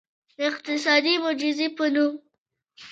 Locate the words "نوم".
1.93-2.13